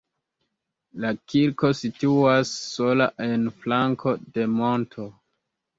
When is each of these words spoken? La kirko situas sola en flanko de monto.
La 1.03 1.11
kirko 1.33 1.71
situas 1.81 2.55
sola 2.73 3.11
en 3.29 3.47
flanko 3.61 4.19
de 4.39 4.53
monto. 4.61 5.13